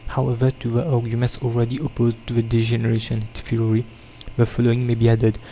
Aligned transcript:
However, 0.07 0.49
to 0.49 0.67
the 0.69 0.89
arguments 0.91 1.37
already 1.43 1.77
opposed 1.77 2.25
to 2.25 2.33
the 2.33 2.41
degeneration 2.41 3.27
theory, 3.35 3.85
the 4.35 4.47
following 4.47 4.87
may 4.87 4.95
be 4.95 5.07
added. 5.07 5.37